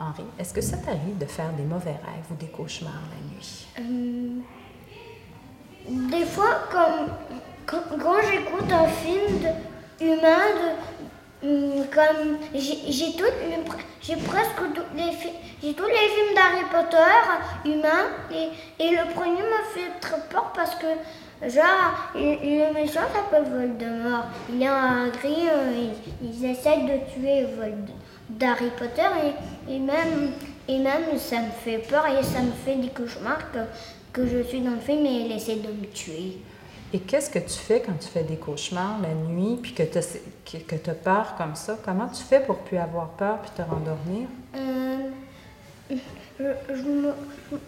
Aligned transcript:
Henri, 0.00 0.24
est-ce 0.38 0.54
que 0.54 0.60
ça 0.60 0.76
t'arrive 0.76 1.18
de 1.18 1.26
faire 1.26 1.52
des 1.54 1.64
mauvais 1.64 1.90
rêves 1.90 2.30
ou 2.30 2.34
des 2.34 2.46
cauchemars 2.46 2.92
la 3.10 3.34
nuit? 3.34 3.66
Euh, 3.80 4.40
des 5.88 6.24
fois, 6.24 6.68
comme, 6.70 7.08
quand, 7.66 8.16
j'écoute 8.30 8.70
un 8.70 8.86
film 8.86 9.40
humain, 10.00 10.76
hum, 11.42 11.84
comme 11.92 12.38
j'ai 12.54 12.92
j'ai 12.92 13.16
j'ai 14.00 14.16
presque 14.16 14.56
tous 14.56 14.96
les, 14.96 15.10
films 15.10 16.34
d'Harry 16.34 16.64
Potter 16.70 17.14
humains 17.64 18.06
et, 18.30 18.90
le 18.90 19.12
premier 19.12 19.42
m'a 19.42 19.64
fait 19.74 19.98
très 20.00 20.20
peur 20.30 20.52
parce 20.54 20.76
que 20.76 20.86
genre 21.48 22.12
le 22.14 22.72
méchant 22.72 23.00
s'appelle 23.12 23.50
Voldemort. 23.50 24.26
Il 24.48 24.62
est 24.62 24.70
en 24.70 25.08
gris, 25.08 25.48
euh, 25.50 25.90
ils, 26.22 26.28
ils 26.28 26.44
essayent 26.50 26.84
de 26.84 27.12
tuer 27.12 27.46
Vold 27.56 27.90
d'Harry 28.28 28.70
Potter 28.78 29.02
et, 29.24 29.32
et 29.68 29.78
même 29.78 30.32
et 30.68 30.78
même 30.78 31.16
ça 31.18 31.36
me 31.40 31.50
fait 31.50 31.78
peur 31.78 32.04
et 32.06 32.22
ça 32.22 32.40
me 32.40 32.52
fait 32.52 32.76
des 32.76 32.88
cauchemars 32.88 33.50
que, 33.52 33.58
que 34.12 34.26
je 34.26 34.42
suis 34.42 34.60
dans 34.60 34.72
le 34.72 34.80
film 34.80 35.04
et 35.06 35.34
essaie 35.34 35.56
de 35.56 35.68
me 35.68 35.86
tuer. 35.86 36.38
Et 36.92 37.00
qu'est-ce 37.00 37.30
que 37.30 37.38
tu 37.38 37.54
fais 37.58 37.80
quand 37.80 37.98
tu 38.00 38.08
fais 38.08 38.22
des 38.22 38.36
cauchemars 38.36 38.98
la 39.02 39.12
nuit, 39.14 39.58
puis 39.62 39.72
que 39.74 39.82
tu 39.82 39.98
as, 39.98 40.94
peur 40.94 41.34
comme 41.36 41.54
ça? 41.54 41.76
Comment 41.84 42.08
tu 42.08 42.22
fais 42.22 42.40
pour 42.40 42.56
plus 42.58 42.78
avoir 42.78 43.08
peur 43.10 43.38
puis 43.42 43.50
te 43.54 43.62
rendormir? 43.62 44.26
Euh, 44.56 44.96
je, 46.40 46.44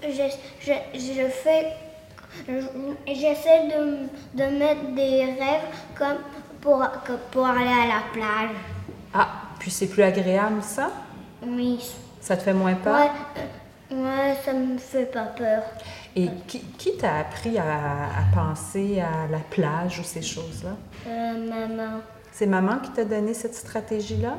je, 0.08 0.72
je, 0.94 1.28
fais. 1.28 1.66
je- 2.48 3.12
J'essaie 3.14 3.68
de, 3.68 4.08
de 4.42 4.58
mettre 4.58 4.86
des 4.94 5.24
rêves 5.24 5.68
comme 5.98 6.18
pour, 6.60 6.82
que- 7.04 7.12
pour 7.30 7.46
aller 7.46 7.60
à 7.68 7.86
la 7.86 8.02
plage. 8.12 8.56
Ah, 9.12 9.28
puis 9.58 9.70
c'est 9.70 9.88
plus 9.88 10.02
agréable 10.02 10.62
ça? 10.62 10.90
Oui. 11.42 11.78
Ça 12.20 12.36
te 12.36 12.42
fait 12.42 12.52
moins 12.54 12.74
peur? 12.74 12.98
Ouais, 12.98 13.10
euh, 13.92 14.02
ouais, 14.02 14.36
ça 14.44 14.52
me 14.52 14.78
fait 14.78 15.06
pas 15.06 15.24
peur. 15.24 15.62
Et 16.14 16.28
qui, 16.46 16.60
qui 16.60 16.96
t'a 16.96 17.18
appris 17.18 17.58
à, 17.58 17.64
à 17.64 18.34
penser 18.34 19.00
à 19.00 19.26
la 19.30 19.38
plage 19.38 20.00
ou 20.00 20.04
ces 20.04 20.22
choses-là? 20.22 20.76
Euh, 21.06 21.48
maman. 21.48 22.00
C'est 22.32 22.46
maman 22.46 22.78
qui 22.78 22.90
t'a 22.90 23.04
donné 23.04 23.34
cette 23.34 23.54
stratégie-là? 23.54 24.38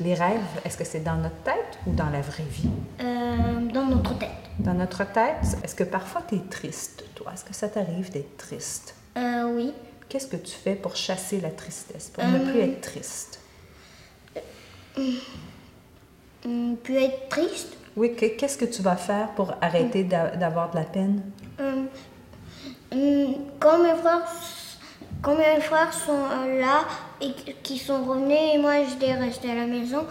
Les 0.00 0.14
rêves, 0.14 0.40
est-ce 0.64 0.76
que 0.76 0.84
c'est 0.84 1.00
dans 1.00 1.16
notre 1.16 1.42
tête 1.44 1.78
ou 1.86 1.92
dans 1.92 2.08
la 2.10 2.20
vraie 2.20 2.42
vie? 2.44 2.70
Euh, 3.00 3.60
dans 3.72 3.84
notre 3.84 4.18
tête. 4.18 4.30
Dans 4.58 4.74
notre 4.74 5.04
tête, 5.04 5.56
est-ce 5.62 5.74
que 5.74 5.84
parfois 5.84 6.22
tu 6.28 6.34
es 6.36 6.40
triste, 6.50 7.04
toi? 7.14 7.30
Est-ce 7.32 7.44
que 7.44 7.54
ça 7.54 7.68
t'arrive 7.68 8.10
d'être 8.10 8.36
triste? 8.36 8.94
Euh, 9.16 9.52
oui. 9.54 9.72
Qu'est-ce 10.08 10.26
que 10.26 10.36
tu 10.36 10.52
fais 10.52 10.74
pour 10.74 10.96
chasser 10.96 11.40
la 11.40 11.50
tristesse, 11.50 12.10
pour 12.12 12.24
ne 12.24 12.38
plus 12.38 12.60
être 12.60 12.80
triste? 12.80 13.40
Puis 16.82 16.96
être 16.96 17.28
triste. 17.28 17.76
Oui, 17.96 18.14
que- 18.14 18.26
qu'est-ce 18.36 18.56
que 18.58 18.64
tu 18.64 18.82
vas 18.82 18.96
faire 18.96 19.28
pour 19.36 19.52
arrêter 19.60 20.04
d'a- 20.04 20.30
d'avoir 20.36 20.70
de 20.70 20.76
la 20.76 20.84
peine? 20.84 21.22
Hum, 21.60 21.86
hum, 22.92 23.34
quand 23.60 23.82
mes 23.82 23.94
frères, 23.94 24.26
quand 25.20 25.36
mes 25.36 25.60
frères 25.60 25.92
sont 25.92 26.12
euh, 26.12 26.60
là 26.60 26.80
et 27.20 27.32
qui 27.62 27.78
sont 27.78 28.02
revenus 28.04 28.38
et 28.54 28.58
moi 28.58 28.72
j'étais 28.88 29.12
restée 29.14 29.50
à 29.50 29.54
la 29.54 29.66
maison, 29.66 30.04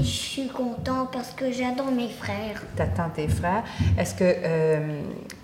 je 0.00 0.04
suis 0.04 0.48
content 0.48 1.06
parce 1.12 1.30
que 1.30 1.50
j'adore 1.52 1.90
mes 1.92 2.08
frères. 2.08 2.62
T'attends 2.76 3.10
tes 3.10 3.28
frères. 3.28 3.62
Est-ce 3.98 4.14
que 4.14 4.24
euh, 4.24 5.02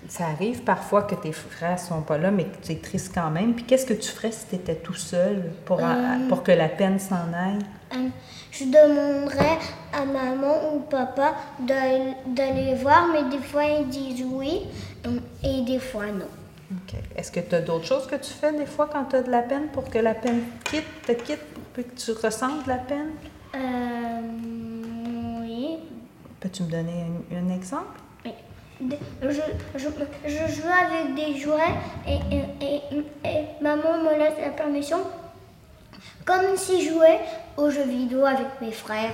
ça 0.09 0.25
arrive 0.25 0.63
parfois 0.63 1.03
que 1.03 1.15
tes 1.15 1.31
frères 1.31 1.79
sont 1.79 2.01
pas 2.01 2.17
là, 2.17 2.31
mais 2.31 2.45
que 2.45 2.57
tu 2.65 2.71
es 2.71 2.75
triste 2.75 3.11
quand 3.13 3.29
même? 3.29 3.53
Puis 3.53 3.63
qu'est-ce 3.63 3.85
que 3.85 3.93
tu 3.93 4.09
ferais 4.09 4.31
si 4.31 4.47
tu 4.47 4.55
étais 4.55 4.75
tout 4.75 4.95
seul 4.95 5.51
pour, 5.65 5.79
pour 6.27 6.43
que 6.43 6.51
la 6.51 6.67
peine 6.67 6.99
s'en 6.99 7.31
aille? 7.33 7.59
Hum, 7.95 8.11
je 8.51 8.65
demanderais 8.65 9.57
à 9.93 10.05
maman 10.05 10.73
ou 10.75 10.79
papa 10.79 11.35
d'aller 11.59 12.75
voir, 12.75 13.07
mais 13.13 13.29
des 13.29 13.43
fois 13.43 13.63
ils 13.65 13.87
disent 13.87 14.25
oui 14.31 14.61
hum, 15.05 15.21
et 15.43 15.61
des 15.61 15.79
fois 15.79 16.07
non. 16.07 16.25
OK. 16.71 16.99
Est-ce 17.15 17.31
que 17.31 17.39
tu 17.39 17.55
as 17.55 17.61
d'autres 17.61 17.85
choses 17.85 18.05
que 18.07 18.15
tu 18.15 18.31
fais 18.31 18.51
des 18.53 18.65
fois 18.65 18.89
quand 18.91 19.05
tu 19.05 19.15
as 19.15 19.21
de 19.23 19.31
la 19.31 19.41
peine 19.41 19.67
pour 19.73 19.89
que 19.89 19.99
la 19.99 20.13
peine 20.13 20.41
quitte, 20.65 20.85
te 21.05 21.13
quitte, 21.13 21.43
pour 21.73 21.83
que 21.83 21.89
tu 21.95 22.11
ressentes 22.11 22.63
de 22.63 22.69
la 22.69 22.77
peine? 22.77 23.11
Euh, 23.55 24.21
oui. 25.41 25.77
Peux-tu 26.39 26.63
me 26.63 26.69
donner 26.69 27.05
un, 27.31 27.37
un 27.37 27.55
exemple? 27.55 27.99
Oui. 28.23 28.33
Je, 28.81 29.27
joue 29.27 30.69
avec 30.69 31.15
des 31.15 31.37
jouets 31.37 31.75
et, 32.07 32.19
et, 32.35 32.43
et- 32.65 33.27
et 33.29 33.45
maman 33.61 33.97
me 34.03 34.17
laisse 34.17 34.39
la 34.41 34.51
permission 34.51 34.99
comme 36.25 36.55
si 36.55 36.83
je 36.85 36.93
jouais 36.93 37.19
aux 37.57 37.69
jeux 37.69 37.83
vidéo 37.83 38.25
avec 38.25 38.47
mes 38.61 38.71
frères. 38.71 39.13